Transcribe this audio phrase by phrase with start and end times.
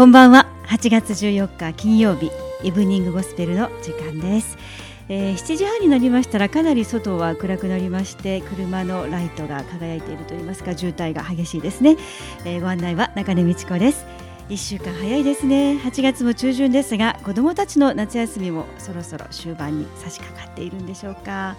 [0.00, 0.46] こんばんは。
[0.64, 2.30] 8月14日金曜日
[2.62, 4.56] イブニングゴスペルの時間です、
[5.10, 11.98] えー、7時半になりましたらかなり外は暗くなりまして車のライトが輝いているといいますか渋滞が激しいですね、
[12.46, 14.06] えー、ご案内は中根美智子です。
[14.48, 15.78] 1週間早いですね。
[15.84, 21.58] 8月も中旬ですが子どもたちの夏休みもそろそろ終盤に差し掛かっているんでしょうか、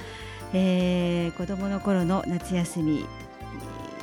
[0.51, 3.05] えー、子どもの頃の夏休み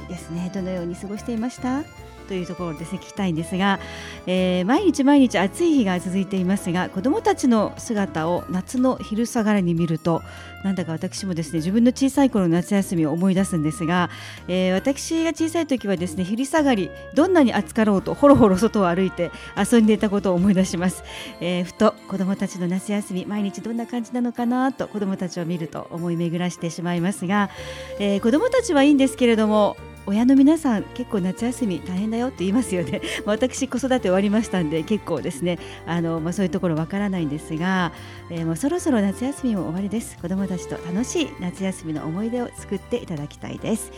[0.09, 0.49] ですね。
[0.55, 1.83] どのように過ごしていました？
[2.29, 2.99] というところですね。
[2.99, 3.81] 聞きたいんですが、
[4.27, 10.23] えー、毎日毎日暑い日が続いていますが子どもたちの姿を夏の昼下がりに見ると
[10.65, 14.11] なんだか私もですね自分の小さい頃の夏休みを思い出すんですが、
[14.49, 21.05] えー、私が小さい時はですね昼下がりどんなに暑かろうとほろほろ外を歩いて遊んでいたことを思い出します、
[21.41, 27.51] えー、ふと子どもたちの夏休み毎日どんな感じなのかなと子どもたちを見ると思い巡らしてしまいますが、
[27.99, 29.77] えー、子どもたちはいいんですけれども
[30.09, 33.03] 親の皆さん結構夏休み大変だよって言いますよね。
[33.27, 35.59] 私子育て終わりましたんで結構ですね。
[35.87, 37.93] あの、まあ、そういうところわからないんですが、
[38.31, 40.17] えー、もうそろそろ夏休みも終わりです。
[40.17, 43.93] 子どもたちと楽しい夏休みの思い出を作っていただきたいです。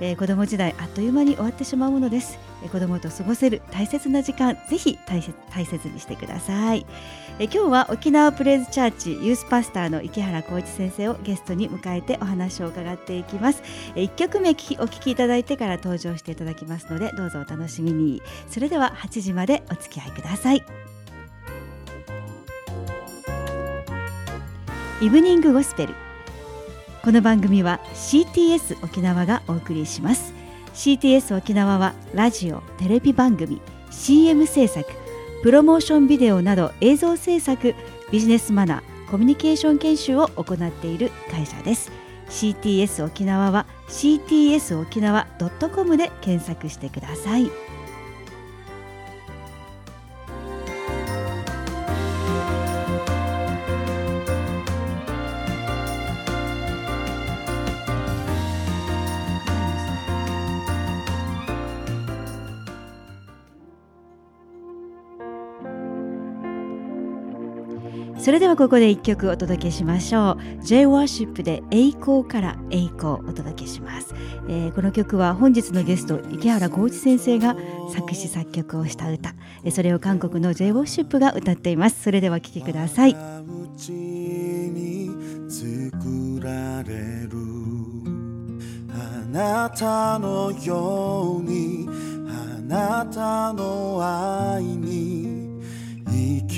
[0.00, 6.86] えー、子供時代あっという間に終わってしまうものです、えー、子供と過ごせる大切な時間ぜひ大切大切にしてください、
[7.38, 13.62] えー、今日は沖縄プレイズチャーチユースパスターの池原浩一先生をゲストに迎えてお話を伺っていきます、
[13.94, 18.22] えー、1曲目お聞きいただいてから登場していただきますのでどうぞお楽しみに。
[18.48, 20.64] それでは8時までお付き合いください。
[25.00, 26.07] イブニングゴスペル
[27.08, 30.34] この番組は CTS 沖縄がお送りします
[30.74, 34.86] CTS 沖縄はラジオテレビ番組 CM 制作
[35.42, 37.74] プロモーションビデオなど映像制作
[38.12, 41.90] ビジネスマナーコミュニケーション研修を行っている会社です
[42.28, 45.26] CTS 沖縄は CTS 沖縄
[45.74, 47.50] .com で検索してください。
[68.18, 70.64] それではここで一曲お届けしましょう。
[70.64, 74.12] J ワーシップで栄光から栄光お届けします、
[74.48, 77.56] えー、この曲は本日のゲスト池原浩一先生が
[77.94, 79.34] 作詞作曲をした歌。
[79.70, 82.02] それを韓国の J ワーシップが歌っています。
[82.02, 83.14] それでは聴きください。
[83.14, 83.42] あ
[89.30, 91.88] なたのように
[92.28, 95.37] あなたの愛に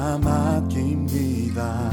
[0.00, 1.90] 다 맡깁니다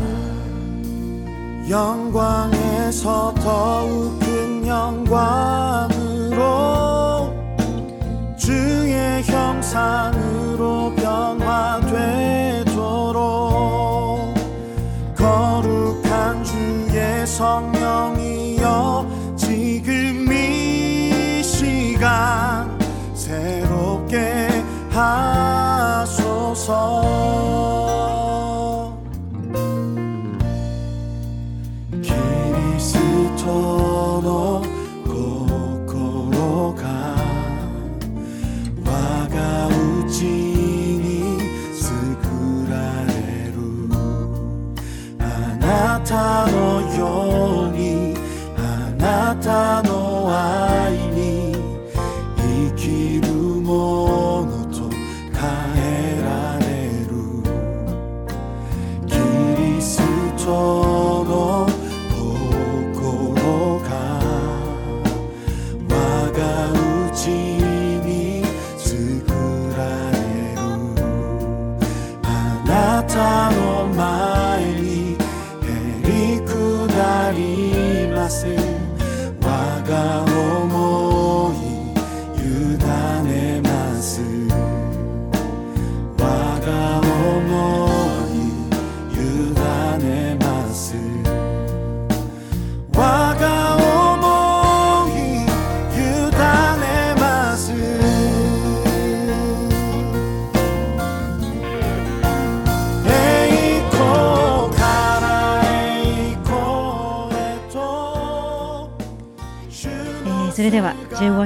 [1.70, 6.38] 영광에서 더욱 큰 영광으로
[8.38, 11.84] 주의 형상으로 변화되도록
[15.14, 22.80] 거룩한 주의 성령이여 지금 이 시간
[23.14, 26.68] 새롭게 하소서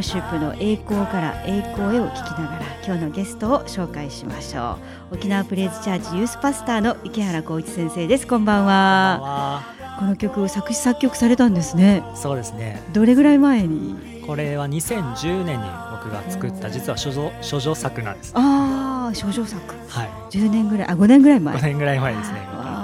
[0.02, 4.78] ーシップの栄光から栄光へを聞きながら今日のゲストを紹介しましょ
[5.12, 9.64] う沖縄プレイズチャーチユースパスターの池原光一先生ですこんばんは
[10.00, 12.04] この曲作詞作曲されたんですね。
[12.16, 12.82] そうですね。
[12.92, 14.24] どれぐらい前に？
[14.26, 19.62] これは2010年に僕が作った実は処女処女作なんです、ああ処女作。
[19.90, 20.10] はい。
[20.32, 21.56] 10年ぐらいあ5年ぐらい前。
[21.56, 22.40] 5年ぐらい前ですね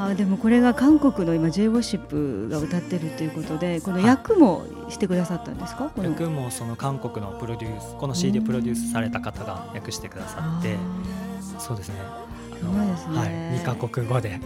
[0.07, 10.77] あでもこれが韓国の今 J ウォッシップが歌ってるということでこの役もしてくださったんですか、役もその韓国のプロデュースこの CD をプロデュースされた方が訳してくださって
[11.59, 11.95] そうですね。
[12.57, 14.39] すごいですね、はい、2か国語で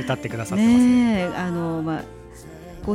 [0.00, 0.78] 歌ってくださってます。
[0.78, 1.28] ね。
[1.28, 2.19] ねあのまあ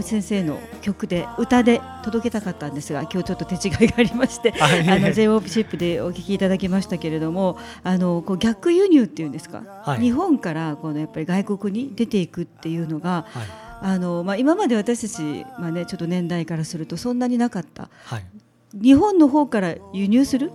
[0.02, 13.48] 先生の曲で歌で届けたかったんですが今日ちょっと手違いがありまして あの j オープシップでお聞きいただきましたけれどもあのこう逆輸入っていうんですか、はい、日本からこのやっぱり外国に出ていくっていうのが、はい、
[13.82, 18.26] あのまあ、今まで私たち、まあね、ちょっと年代からするとそんなになかった、はい、
[18.74, 20.52] 日本の方から輸入する？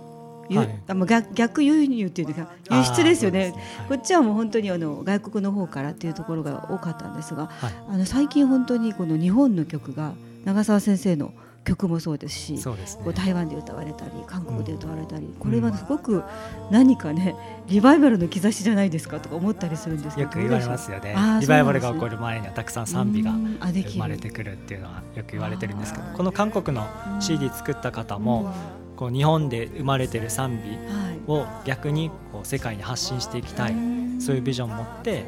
[0.57, 10.13] はい、あ逆逆輸入っていうか輸出ですよね、はい、こっちはもう本当にあの外国の方からっていうところが多かったんですが、はい、あの最近本当にこの日本の曲が
[10.45, 11.33] 長澤先生の
[11.63, 16.23] 曲もそうですしそうです、ね、こう台湾で歌われたり韓国で歌われたり、うん、これはすごく
[16.71, 17.35] 何かね
[17.67, 21.15] リバイバルの兆しじゃないですかとか思ったりするんですけどよく言われますよね。
[21.39, 26.87] リバイバルが起こる前にはたくさん賛美が生まれてくるっていうのはよく言われてるんですけどこの韓国の
[27.19, 28.53] CD 作った方も
[29.01, 30.77] こう日本で生まれてる賛美
[31.25, 33.73] を逆にこう世界に発信していきたい、
[34.19, 35.25] そういうビジョンを持って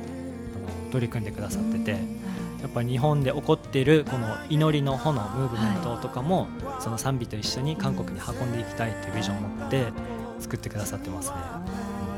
[0.91, 1.97] 取り組んでくださってて。
[2.61, 6.47] やっぱり日本で起こっているこの祈りの炎ムーブメントとかも、
[6.79, 9.91] その賛美と一緒に韓国に運んでいきたいというビジョンを持って
[10.39, 11.35] 作ってくださってますね。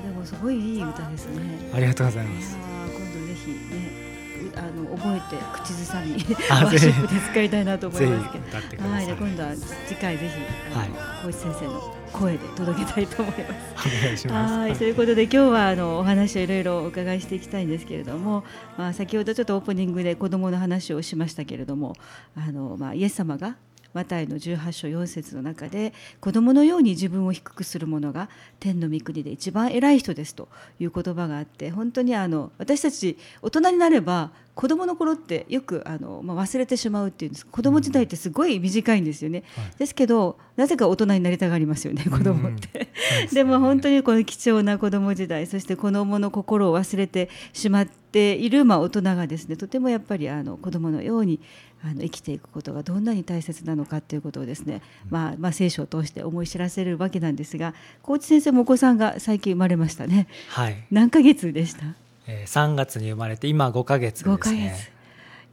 [0.06, 1.72] でもすごいいい歌ですね。
[1.74, 2.75] ありがとうございます。
[4.96, 9.56] 覚えて口ずさみワーシップで使いたいなと思いますけど、はい、今度は
[9.88, 10.90] 次回ぜひ、はい、
[11.24, 13.46] 小石先生の声で届けたいと思いま
[13.76, 13.88] す。
[13.88, 14.54] お願いします。
[14.54, 18.44] はい、ということで今日はあのお話をいろいろお伺いしていきたいんですけれども、
[18.78, 21.96] まあ先ほどちょっとオープニングで子供の話をしましたけれども、
[22.36, 23.58] あのまあイエス様が
[23.96, 30.50] マタイの18章4節の中で子供のように自分を低くする者が天の御国で一番偉い人ですと
[30.80, 37.46] いう言葉があって本当にあの私たち大人になれば子供の頃ってよくあの、まあ、忘れてしまうっていうんです。
[37.46, 42.90] 子供時代ってすごい短いんですよね、はい、ですけどなぜか大人になりたがりますよね子供って、
[43.28, 51.42] うん、でも本当にこの貴重な子供時代そして子供の心を忘れてしまっている、まあ、大人がですねとてもやっぱりあの子供のように
[51.88, 60.28] あの生きていくことがどんなに大切なのかということをですね、まあ、まあ聖書を通して思い知らせるわけなんですが高知先生もお子さんが最近生まれましたね。
[60.50, 61.86] はい、何ヶ月でした？
[62.28, 64.76] えー、3月に生まれて今5か月ですね。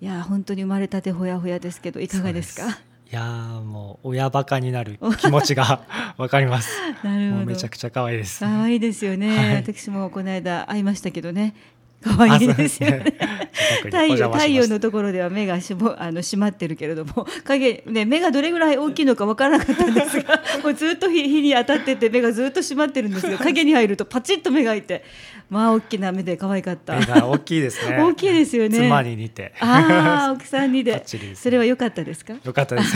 [0.00, 2.69] いや本当に生まれたてほやほやですけどいかがですか？
[2.70, 3.23] いや
[3.62, 5.82] もう親バカになる気持ちが
[6.17, 6.70] わかります。
[7.05, 7.44] なるほど。
[7.44, 8.40] めちゃくちゃ可愛いです。
[8.40, 11.55] 可愛いですよね、はい、私もこの間会いましたけどね
[12.02, 13.04] 可愛いですよね。
[13.84, 25.04] 太陽太陽のところでは目がしぼ あの閉まってるけれども影ね目がどれぐらい大きいのかわからなかったんですが もうずっと日日に当たってて目がずっと閉まってるんですが影に入るとパチッと目が開いて
[25.50, 26.94] まあ大きな目で可愛かった。
[26.99, 27.99] 大きいですね。
[28.00, 28.76] 大きいですよね。
[28.78, 29.52] 妻に似て。
[29.61, 31.04] ああ奥さんにで。
[31.35, 32.32] それは良かったですか？
[32.42, 32.94] 良かったです。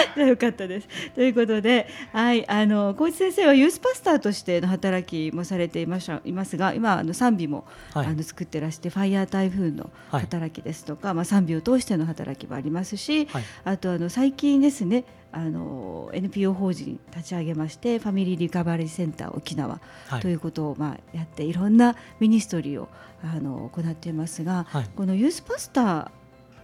[0.14, 0.88] じゃよかったです。
[1.14, 15.04] ということで、はい、あの小内先生はユースパスターとしての働きもされていましたいますが、今あの賛美も、はい、あの作ってらしてファイヤー台風の働きですとか、はい、まあ賛美を通しての働きもありますし、はい、あとあの最近ですね。
[15.36, 19.80] あの NPO 法人立ち上げましてファミリーリカバリーセンター沖縄
[20.20, 22.88] ということをまあやっていろんなミニストリーを
[23.20, 26.10] あの行っていますが、このユースパスター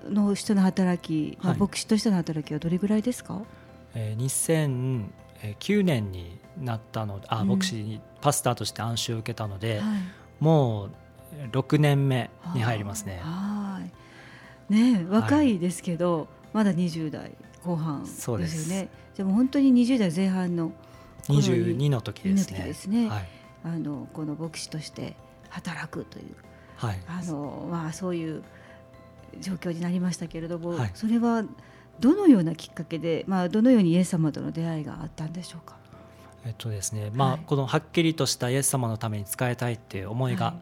[0.09, 3.41] の人の働き、まあ、牧師としての働きはどれぐらいですか、
[3.95, 5.11] えー、
[5.53, 10.01] 2009年になったのあ、うん、牧師にパスターとして暗唱を受けたので、はい、
[10.41, 10.91] もう
[11.53, 13.21] 6年目に入りますね。
[13.23, 13.81] は
[14.69, 14.73] い。
[14.73, 17.33] ね若いですけど、はい、まだ20代
[17.65, 18.89] 後半ですよね。
[19.17, 20.73] でも本当に20代前半の
[21.29, 22.65] 22の時ですね。
[22.65, 23.29] ですね、はい、
[23.65, 25.17] あのこの牧師として
[25.49, 26.35] 働くという、
[26.77, 28.43] はい、あのまあそういう
[29.39, 31.45] 状況になりましたけれども、はい、それは
[32.01, 35.77] どのようなきっかけで、まあ、どのようにイエス様との出会いがあったんでしょうか？
[36.47, 40.55] えっとですねまあ、はい、このはっきりとしたイエス様のために使いたいっていう思いが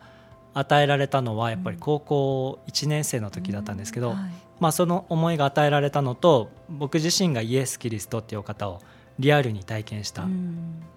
[0.55, 4.17] 与えられたのはやっぱり高校1年生の時だったんですけど、
[4.59, 8.81] まあ、その思いが与えられたのと僕自身がイエス・キリストっていう方を
[9.21, 10.27] リアルに体験した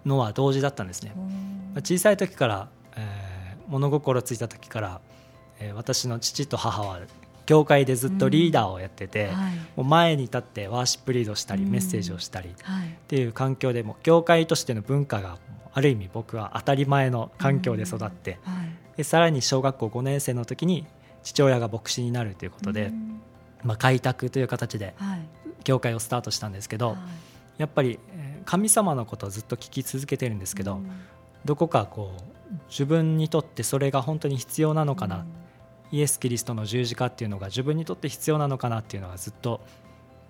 [0.05, 1.13] のは同時だったんですね。
[1.83, 5.01] 小さい時から、えー、物心ついた時から、
[5.59, 7.05] えー、私の父と母は兄
[7.51, 9.33] 教会でずっとリーダーをやってて、うん。
[9.33, 12.53] はい、もう前に立ってワーシップリードしたり、メッセージをしたりっ
[13.07, 15.37] ていう環境でも教会としての文化が
[15.73, 18.39] ある意味僕は当たり前の環境で育って、
[18.95, 20.87] でさらに小学校5年生の時に
[21.23, 22.93] 父親が牧師になるということで、
[23.63, 24.93] まあ、開拓という形で
[25.65, 26.95] 教会をスタートしたんですけど、
[27.57, 27.99] やっぱり
[28.45, 30.79] 神様のことをずっと聞き続けてるんですけど、
[31.43, 35.25] どこかこう自分にとってそれが本当に必要なのかな、
[35.91, 39.61] イエス・キリストの十字架っていうのが自分にとって必要なのかなっていうのはずっと、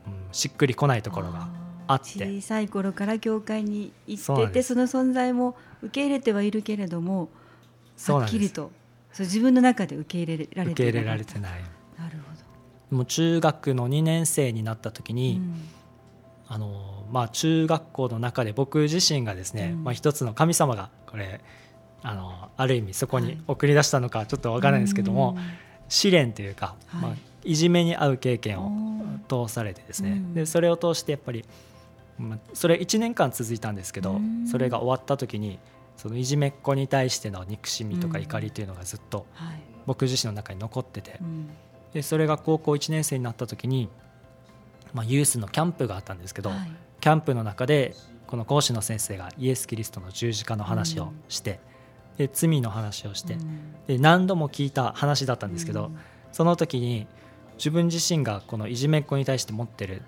[0.07, 1.47] うん、しっくりこないところが
[1.87, 2.25] あって。
[2.25, 7.29] 小さい頃から教会に行っててその存在も受け入れてはいるけれども
[8.07, 8.71] はっきりと
[9.11, 11.61] そう自分の中で受け入れられて受け入れられてない。
[11.97, 12.23] なるほ
[12.89, 12.95] ど。
[12.95, 15.53] もう中学の2年生になった時に、うん、
[16.47, 21.41] あのまあ、中学校の中で僕自身がですね、うん、まあ、一つの神様がこれ
[22.03, 25.43] あのある意味そこに送り出したのかちょっと分からないんですけども、はい、
[25.87, 28.71] 試練というか、はい、まあ、いじめに遭う経験を
[29.27, 30.21] 通されてですね。
[30.33, 31.45] でそれを通してやっぱり、
[32.17, 35.59] まあ、それ1年間続いたんですけどそれが終わった時に
[35.97, 39.25] そのいじめっ子に対しての憎しみとか怒りというのがずっと
[39.85, 41.19] 僕自身の中に残ってて
[41.93, 43.89] でそれが高校1年生になった時に、
[44.93, 47.93] まあ、ユースのキャンプがあったんですけど、はい、キャンプの中で
[48.27, 51.59] この講師の先生がイエス・キリストの十字架の話をして、
[52.17, 53.37] で罪の話をして、
[53.87, 55.91] で何度も聞いた話だったんですけど、
[56.31, 57.07] その時に
[57.57, 60.01] 自分自身がこのいじめっ子に対して持ってる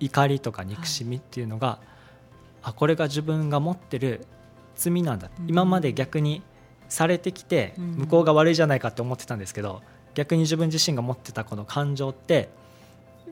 [0.00, 1.86] 怒りとか憎しみっていうのが、はい、
[2.62, 4.26] あこれが自分が持ってる
[4.74, 6.42] 罪なんだ、うん、今まで逆に
[6.88, 9.82] されてきて向こうが悪いじゃないかって思ってたんですけど
[10.14, 12.48] 逆に自分自身が持ってたこの感情って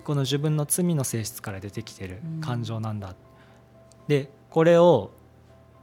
[0.04, 3.14] この自分の罪の性質から出てきてる感情なんだ、うん、
[4.08, 5.12] でこれを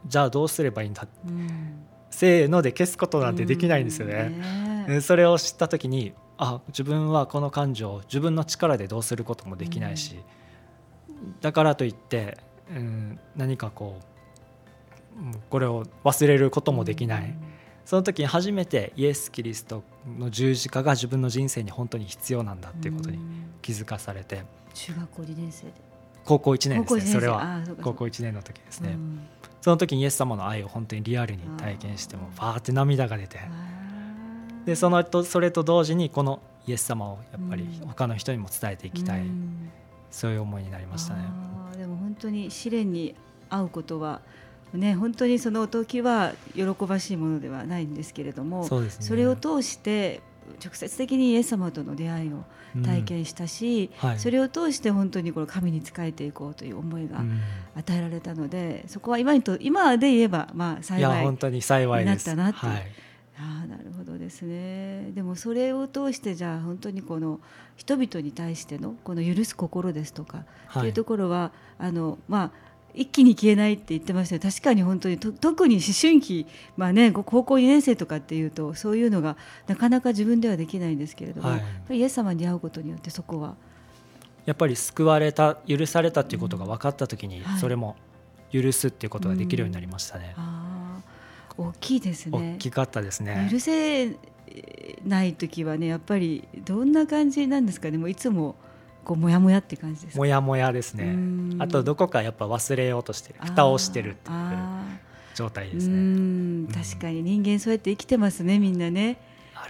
[0.08, 1.86] じゃあどうすればいいんだ、うん、
[2.20, 4.86] せーので消すことなんてできないんですよね。
[4.90, 10.20] ねそれを知った時にあ自分はこの感情を自分の力でどうすることもできないし、
[11.08, 12.38] うん、だからといって、
[12.72, 17.36] うん、何かこうこれを忘れることもできない、うん、
[17.86, 19.86] その時に初めてイエス・キリスト
[20.18, 23.20] の十字架が自分の人生に本当に必要なんだっていうことに
[23.62, 25.74] 気づかされて、中学校2年生で。
[26.26, 27.62] 高校1年ですねそれは。
[27.82, 28.98] 高校1年の時ですね。
[29.62, 32.60] その時にイエス様の愛を本当にリアルに体験してもバー。
[32.60, 33.40] って涙が出て。
[34.66, 39.24] でそのとそれと同時にこのイエス様をやっぱり他の人にも伝えていきたい、
[40.12, 41.22] そういう思いになりましたね。
[41.78, 43.16] でも本当に試練に
[43.50, 44.22] 会うことは
[44.74, 50.22] ね、本当にその時は喜ばしいものではないんですけれどもそ、ね,、れを通して
[50.64, 52.44] 直接的にイエス様との出会いを
[52.84, 54.10] 体験したし、うん。
[54.10, 57.24] はい、それを通して本当にこの神に仕えていこうという思いが
[57.76, 62.70] 与えられたので、うん、そこは今にと今で言えばまあ幸いになったなってい。
[62.70, 62.74] う。
[63.42, 65.12] あなるほどですね。
[65.12, 67.40] でもそれを通してじゃあ本当にこの
[67.78, 72.69] 人々に対してのこの許す心ですとか、はい、というところはあのまあ
[73.00, 79.38] 一気に消えないって言ってました確かに本当に特に思春期、まあね、高校2年生とかっていうとそういうのが
[79.68, 83.56] なかなか自分ではできないんですけれども、はい、やっぱりイエス様に会うことによってそこは。
[84.46, 87.96] やっぱり救われた許されたっていうことが分かった時に、うん、それも
[88.52, 90.36] 許すっていうことができるようになりましたね。
[91.58, 92.56] うん、大きいですね。
[92.56, 93.48] 大きかったですね。
[93.50, 94.16] 許せ
[95.06, 97.98] ない時はねやっぱりどんな感じなんですかね。
[97.98, 98.56] もういつも
[99.04, 101.16] こうモヤモヤって感じですもやもやですね。
[101.60, 103.40] あとどこかやっぱ忘れようとしてる。
[103.42, 104.36] 蓋をしてるっていう
[105.36, 106.68] 状態ですね。
[106.74, 107.24] 確かに。
[107.24, 109.18] 人間そうやって生きてますねみんなね。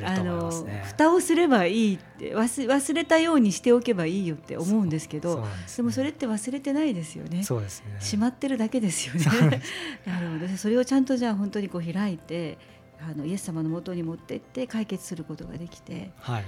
[0.04, 0.52] あの
[0.86, 5.44] 蓋をすればいいって忘忘れたようにしておけばいいよって思うんですけど
[5.76, 7.44] でもそれって忘れてないですよね。
[7.44, 8.00] そうですね。
[8.00, 9.62] しまってるだけですよね。
[10.06, 10.48] なるほど。
[10.58, 12.58] それをちゃんとじゃあ本当にこう開いて
[13.02, 16.12] あのイエス様のもとに持ってって解決することができて。
[16.20, 16.44] はい、はい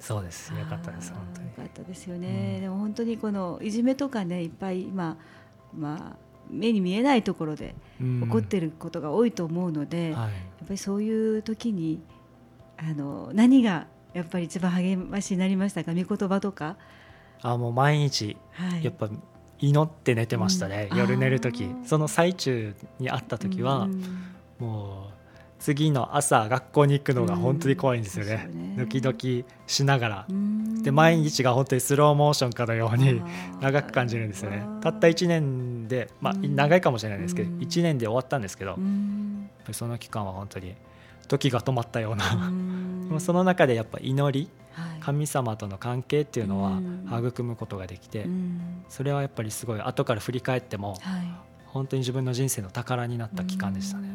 [0.00, 0.52] そうです。
[0.52, 1.12] よかったです。
[1.12, 1.46] 本当に。
[1.46, 5.16] よかったですよね、うん、でも本当にこのいじめとかねいっぱい今
[5.76, 6.16] まあ
[6.50, 12.02] 目に見えないところで起こっていることが多いと思うので、うんはい、やっぱりそういう時に
[12.76, 15.92] あの何がやっぱり一番励ましになりましたか？
[15.94, 16.76] 御言葉とか？
[17.42, 19.08] あもう毎日、はい、やっぱ
[19.60, 21.68] 祈って寝てましたね、うん、夜寝る時。
[21.84, 23.88] その最中に会った時は、
[24.58, 25.19] もう
[25.60, 28.48] 次の朝学校に行くのが本当に怖いんですよね,、
[28.78, 30.26] ドキドキしながら。
[30.82, 33.20] で毎日が本当にスローモーションかのように
[33.60, 34.64] 長く感じるんですよね。
[34.80, 38.78] たった1年で、まあ、長いかもしれないですけど1年で終わったんですけど
[39.72, 40.74] その期間は本当に
[41.28, 42.50] 時が止まったような。
[43.20, 44.48] その中でやっぱ祈り、
[45.00, 46.80] 神様との関係っていうのは
[47.18, 48.26] 育むことができて
[48.88, 50.96] それはやっぱりすごい後から振り返っても、
[51.66, 54.08] 本当に自分の人生の宝になった期間でしたね。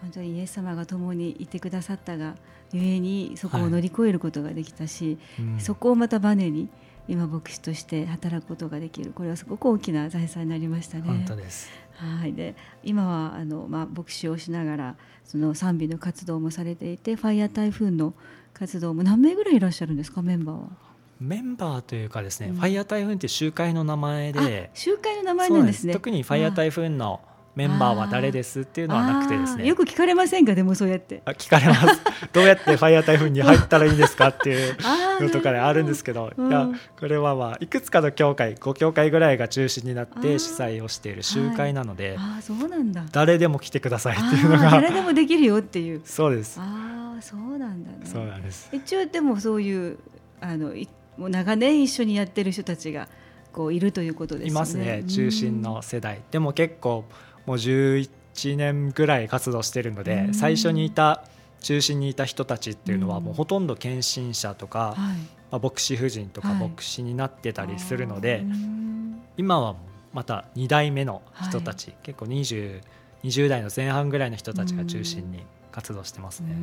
[0.00, 2.36] 本当にイエス様が共にいてくださったが
[2.72, 6.68] ゆえにそこを乗り越えることができたし、はいうん、そこをまたバネに
[7.08, 9.12] 今牧師として働くことができる。
[9.12, 11.04] これはすごく大きな財産になりましたね。
[11.04, 11.70] 本当です。
[11.94, 12.34] はい。
[12.34, 18.12] で今はあの、まあ、牧師をしながらその賛美の活動もされていてファイヤー台風の
[18.52, 20.68] 活動も何名ぐらいいらっしゃるんですかメンバーは？
[21.18, 24.70] メンバーというかですね、うん、ファイヤー台風って集会の名前で。
[24.74, 25.92] 集会の名前なんですね。
[25.94, 27.20] 特にファイヤー台風の
[27.58, 29.66] メンバーは誰ですっていうのはなくてですね。
[29.66, 30.54] よく聞かれませんか？
[30.54, 31.22] でもそうやって。
[31.24, 32.00] あ聞かれます。
[32.32, 34.76] どうやってファイヤー台風に入ったらいいんですかっていう
[35.20, 36.68] のとかであるんですけど、 いや
[37.00, 43.04] これはまあいくつかの教会5教会ぐらいが中心になって主催をしている集会なので、あそうなんだ。
[43.10, 46.00] 誰でも来てくださいっていうのが誰でもできるよっていう。
[46.04, 46.60] そうです。
[46.60, 47.98] ああそうなんだね。
[48.04, 48.68] そうなんです。
[48.72, 49.98] 一応でもそういう
[50.40, 50.74] あの
[51.16, 53.08] もう長年一緒にやってる人たちが
[53.50, 54.50] こういるということですね。
[54.50, 55.02] いますね。
[55.08, 56.20] 中心の世代。
[56.30, 57.04] でも結構
[57.48, 61.24] もう11 1年ぐらい活動してるので、最初にいた
[61.60, 64.94] 中心にいた人たちっていうのはもうほとんど献身者とか、
[65.50, 68.44] まあ、牧師夫人とか牧師になってたりするので、
[69.36, 69.74] 今は
[70.12, 72.80] また2代目の人たち、結構 20,
[73.24, 76.54] 20代の前半ぐらいの人たちが中心に活動してますね。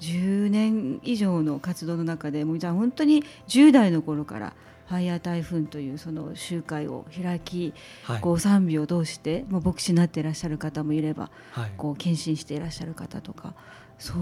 [0.00, 4.52] 10年以上の活動の中でもうじゃあ本当に10代の頃から
[4.88, 7.74] ファイヤー台風というその集会を開き、
[8.04, 13.54] はい、こう賛美を通してもう牧師になっていらっしゃる方もいれば、はい、こう献身していらっしゃる方とか
[13.98, 14.14] そ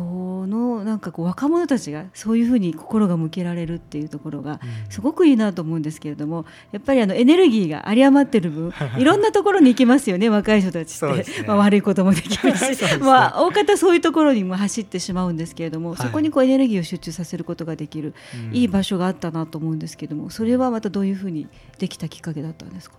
[0.47, 18.15] のなんかこう若者たちがそういうふうに心が向けられるっていうところがすごくいいなと思うんですけれどもやっぱりあのエネルギーが有り余ってる分 いろんなところに行きますよね若い人たちって、ね、まあ、悪いこともできるし、 ね、まあ、大方そういうところにも走ってしまうんですけれども、はい、そこにこうエネルギーを集中させることができる、
[18.53, 22.99] いい場所があったなと思うんですけれどもそれはまたどういうふうにできたきっかけだったんですか？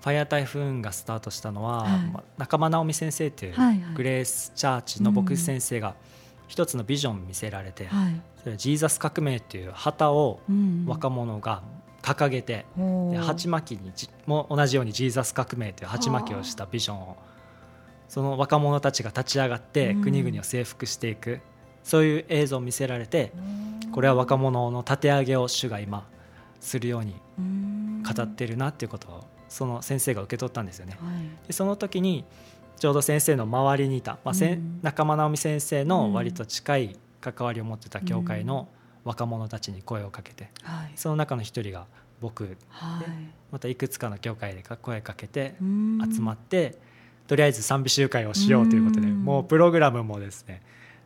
[0.00, 3.54] ファイア台風がスタートしたのは、はい、仲間直美先生という
[3.94, 5.96] グレースチャーチの牧師先生が、
[6.48, 10.40] 一つのビジョン見せられて、はい、それはジーザス革命っていう旗を
[10.86, 11.62] 若者が
[12.02, 12.82] 掲げて、う。
[12.82, 13.92] ん、で鉢巻きに
[14.26, 17.16] も同じようにジーザス革命という鉢巻きをしたビジョンを
[18.08, 21.40] その若者たちが立ち上がって国々を征服していく、うん、
[21.84, 23.32] そういう映像を見せられて、
[23.92, 26.08] これは若者の立て上げを主が今
[26.60, 27.14] するように
[28.02, 30.96] 語っているなっていうことをその先生が受け取ったんですよね。
[31.00, 32.24] はい、でその時に
[32.78, 38.68] ちょうど先生の周りにいた、まあうん、仲間直美先生の割と近い関わりを持ってた教会の
[39.04, 41.86] 若者たちに声をかけて、うん、その中の一人が
[42.20, 43.06] 僕で、はい、
[43.50, 46.78] またいくつかの教会で声かけて集まって、
[47.26, 50.62] とりあえず賛美集会をしようということで、もうプログラムもですね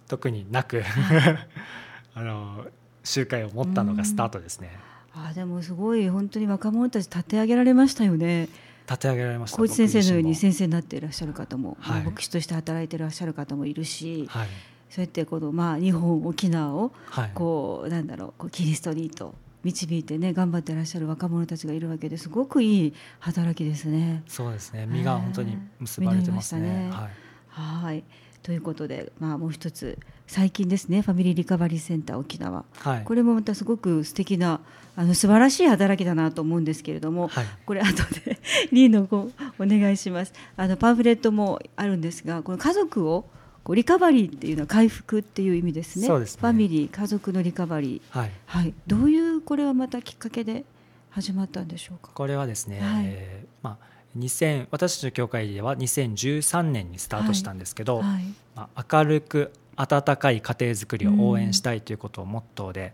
[0.08, 0.82] 特になく
[2.14, 2.66] あの
[3.04, 4.70] 集会を持ったのがスタートですね。
[5.14, 8.48] あでもすごい本当に若者たち立て上げられましたよね。
[8.88, 14.48] 立て上げられました小内先生のように先生になっていらっしゃる方も、はい、牧師として働いていらっしゃる方もいるし、はい、
[14.90, 16.92] そうやってこの、まあ、日本沖縄を
[17.34, 24.24] こう、なんだろうこうキリストにと導いてね頑張っていらっしゃる若者たちがいるわけですごくいい働きですね。
[24.26, 24.86] そうですね。
[24.90, 26.88] 実が本当に結ばれてますね。
[26.88, 27.10] ねはい。
[27.48, 28.04] はい
[28.42, 34.60] ということで、まあ、もう一つ最近ですねファミリーリカバリーセンター沖縄、はい、これもまたすごく素敵な
[34.96, 38.38] あの素晴らしい働きだなと思うんですけれども、はい、これ後で
[38.72, 40.32] リーの子お願いします。
[40.56, 43.24] あのパンフレットもあるんですがこの家族を
[43.64, 50.64] こうリカバリーっていうのは回復っていう意味ですね、ね、ファミリー家族のリカバリー、はい、はい、どういうこれはまたきっかけで
[51.10, 52.10] 始まったんでしょうか？
[52.12, 58.22] これはですね、はい、えー、まあ2000私たちの教会では2013年にスタートしたんですけど、はいはい、
[58.54, 62.92] まあ、明るく温かい家庭づくりを応援したいということをモットーで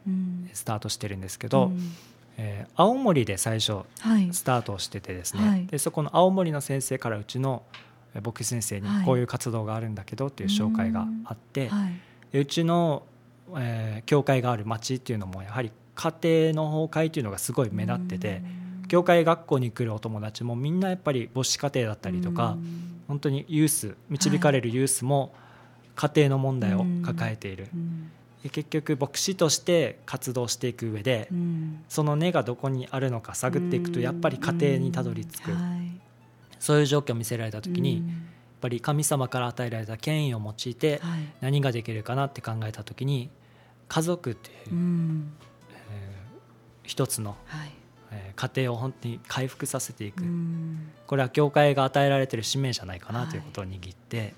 [0.53, 1.93] スタートしてるんですけど、うん、
[2.37, 3.81] えー、青森で最初
[4.33, 7.65] スタートをしててですね、はい、でそこの青森の先生からうちの
[8.23, 11.71] 牧師先生にこういう活動があるんだけどっていう紹介があって、
[12.33, 13.03] うちの、
[13.57, 16.15] えー、教会がある町っていうのもやはり家
[16.53, 18.43] 庭の崩壊というのがすごい目立ってて。
[18.89, 22.57] 教会学校に来るお友達もみんなやっぱり母子家庭だったりとか
[23.07, 25.35] 本当にユース導かれるユースも
[25.95, 27.69] 家庭の問題を抱えている、
[28.53, 31.29] 結局牧師として活動していく上で、
[31.89, 35.51] その根がどこにあるのか探っていくとやっぱり家庭にたどり着く、
[36.61, 38.05] そういう状況を見せられた時に、やっ
[38.61, 41.01] ぱり神様から与えられた権威を用いて
[41.41, 43.31] 何ができるかなって考えた時に
[43.89, 44.73] 家族っていう、えー、
[46.85, 47.78] 一つの、えー、
[48.37, 50.25] 家庭を本当に回復させていく。
[51.07, 54.35] これは教会が与えられている使命じゃないかなということを握って、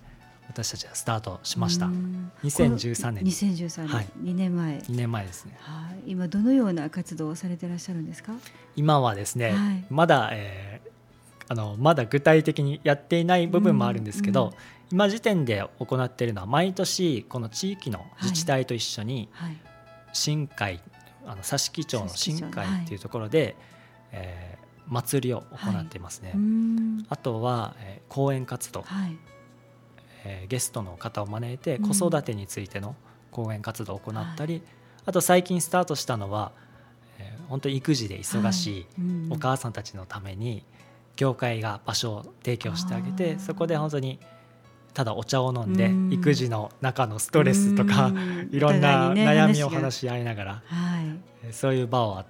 [0.48, 1.86] 私たちはスタートしました。
[2.42, 3.24] 2013年。
[3.24, 4.78] 2013年、はい、2年前。
[4.78, 8.32] 2年前ですね、はい、今どのような活動をされていらっしゃるんですか？
[8.74, 10.90] 今はですね、はい、まだ、えー、
[11.48, 14.52] あのまだ具体的にやっていない部分もあるんですけど、
[14.90, 19.28] 今時点で行っているのは毎年この地域の自治体と一緒に
[20.12, 20.80] 新会、
[21.30, 23.54] あの佐敷町の新会っていうところで、はい、
[24.12, 26.30] えー、祭りを行っていますね。
[26.30, 29.16] はい、あとは、えー、講演活動、はい、
[30.24, 32.96] えー、ゲストの方を招いて子育てについての
[33.30, 34.62] 講演活動を行ったり、
[35.06, 36.50] あと最近スタートしたのは、
[37.20, 38.86] えー、本当に育児で忙しい
[39.30, 40.64] お母さんたちのために
[41.14, 44.18] 業界が場所を提供してあげてそこで本当に
[44.94, 48.12] ただお茶を飲んで育児の中のストレスとか
[48.50, 50.62] いろんな悩みを話し合いながら、
[51.52, 52.24] そういう場を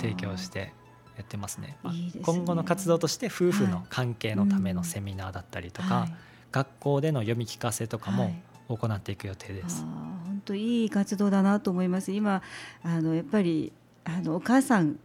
[0.00, 0.72] 提供して
[1.16, 1.76] やってますね。
[2.22, 6.08] 今後の活動として夫婦の関係のためのセミナーだったりとか、
[6.52, 8.32] 学校での読み聞かせとかも
[8.68, 9.82] 行っていく予定です。
[9.82, 12.12] 本当いい活動だなと思います。
[12.12, 12.42] 今
[12.82, 13.72] あのやっぱり
[14.04, 14.98] あのお母さん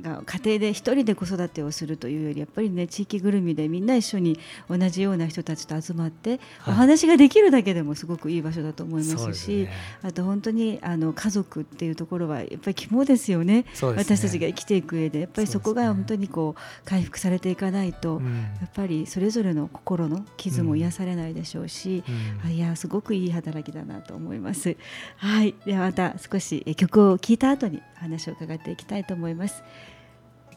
[0.00, 15.22] が家庭で一人で子育てをするというよりやっぱりね地域ぐるみでみんな一緒に同じような人たちと集まってお話ができるだけでもすごくいい場所だと思いますし、ね、あと本当にあの家族っていうところはやっぱり肝ですよね、ね、私たちが生きていく上で。
[15.22, 18.20] やっぱりそこが本当にこう回復されていかないと、
[18.60, 22.02] やっぱりそれぞれの心の傷も癒されないでしょうし、
[22.44, 24.76] うん、いやすごくいい働きだなと思います。
[25.16, 29.62] はい、ではまた少し曲を聴いた後に話を伺っていきたいと思います。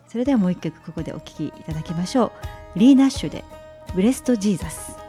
[0.08, 2.32] それではもう一曲ここでお聴きいただきましょ
[2.76, 2.80] う。
[2.80, 5.05] リー・ナッシュで「Blessed Jesus」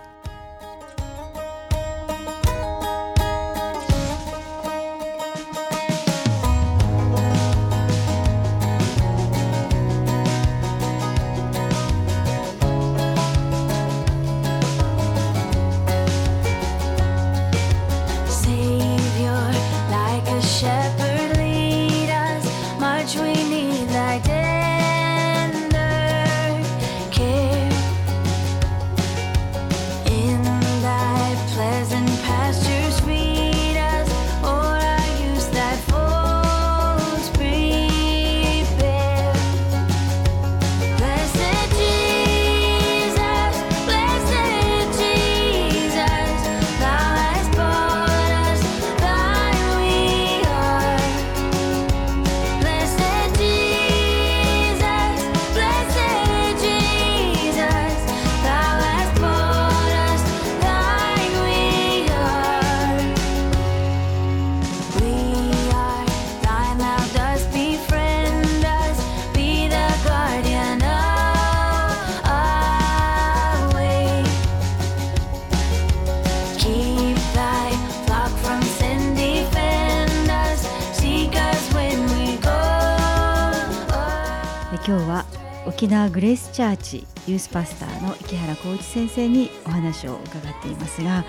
[85.86, 91.24] 沖縄グレースチャーチユースパスターの池原浩一先生にお話を伺っていますが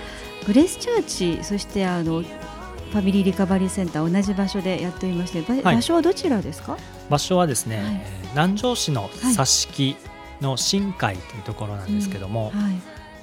[0.48, 6.76] グレースチャーチそしてあのファミリーリカバリーセンター同じ場所でやっておりまして、はい、場所はどちらですか？
[7.08, 9.96] 場所はですね、はい、南城市の佐敷
[10.42, 12.74] の新海というところなんですけども、うんはい、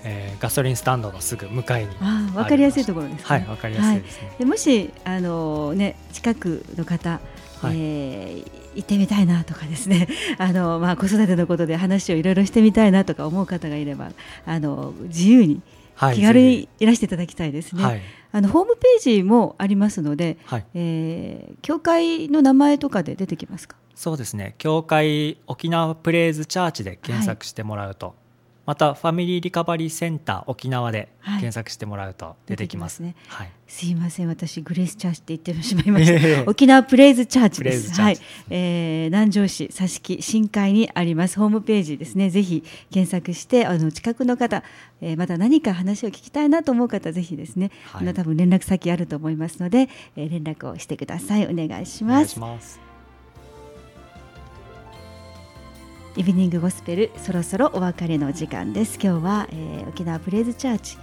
[0.04, 7.20] えー、ガソリンスタンドのすぐ向かいにあ分かりやすいところです、ね、はい分かりやすいですね、でもしあのね近くの方
[7.60, 10.08] はい、えー、行ってみたいなとかですね。
[10.36, 14.10] あの、まあ、子育てのことで話をいろいろしてみたいなとか思う方がいれば
[14.44, 15.62] あの自由に
[16.12, 17.82] 気軽にいらしていただきたいですね。
[17.82, 23.76] はい、あのホームページもありますので、はい、えー、教会の名前とかで出てきますか？
[23.94, 24.56] そうですね。
[24.58, 28.16] 教会沖縄プレイズチャーチで検索してもらうと、
[28.66, 33.14] またファミリーリカバリーセンター沖縄で検索してもらうと出てきます,、ね。
[33.28, 34.28] はい、すいません。
[34.28, 36.50] 私グレースチャーチって言ってしまいました。
[36.50, 38.00] 沖縄プレイズチャーチです。
[38.00, 38.18] はい、
[38.50, 41.38] えー、南城市佐敷新海にあります。
[41.38, 42.30] ホームページですね。
[42.30, 44.62] ぜひ検索してあの近くの方、
[45.00, 51.46] えー、また何か話を聞きたいなと思う方ぜひですね、はい、あの多分連絡先あると思いますので、えー、連絡をしてください。
[51.46, 52.83] お願いします
[56.16, 59.00] イブニングゴスペルそろそろお別れの時間です。
[59.02, 60.96] 今日は、えー、沖縄プレイズチャーチ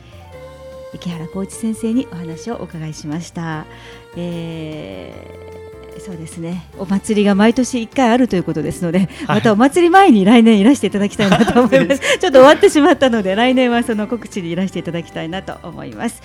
[0.94, 3.66] 池原浩一先生にお話をお伺いしました、
[4.16, 6.68] えーそうですね。
[6.78, 12.02] お祭りが毎年1回あるということですので、はい、またお祭り前に来年いらしていただきたいなと思います。
[12.20, 16.22] ちょっと終わってしまったので来年はその告知にいらしていただきたいなと思います、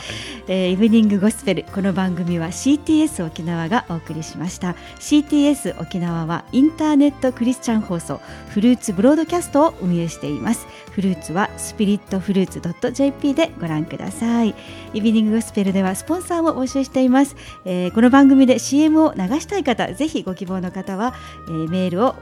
[0.49, 4.75] えー、イブニングゴスペルこの番組は CTS 沖縄がお送りしました。
[4.99, 10.67] CTS 沖縄はインターネットクリスチャン放送フルーツブロードキャストを運営しています。
[10.91, 14.55] フルーツはスピリットフルーツ .jp でご覧ください。
[14.95, 21.15] イブニングゴスペルではスポンサーを募集しています、えー、この番組で CM を流したい方ぜひご希望の方は、
[21.49, 22.15] えー、メールを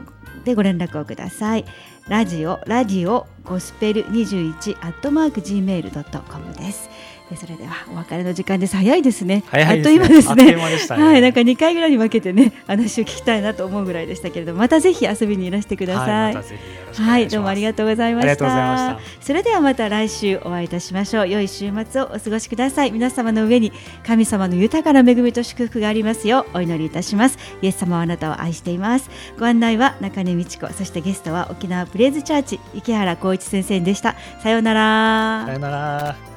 [0.43, 1.65] でご連絡をください。
[2.07, 6.89] ラジオラジオゴスペル21アットマーク gmail.com です。
[7.35, 8.75] それではお別れの時間です。
[8.75, 9.43] 早いですね。
[9.47, 9.99] 早いですね。
[10.29, 16.45] あっという間ですね、ね、はいなんか2回ぐらいに分けてね話を聞きたいなと思うぐらいでしたけれどもまたぜひ遊びにいらしてください、はい、
[16.93, 18.99] はい、どうもありがとうございました。
[19.21, 21.27] それではまた来週お会いいたしましょう。
[21.27, 22.91] 良い週末をお過ごしください。
[22.91, 23.71] 皆様の上に
[24.05, 27.39] 神様の豊かな恵みと祝福がありますようお祈りいたします。
[27.63, 29.09] イエス様はあなたを愛しています。
[29.39, 34.15] ご案内は中根美智子そしてゲストは沖縄プレイズチャーチ池原浩一先生でした。
[34.41, 35.43] さようなら。
[35.45, 36.34] さようなら。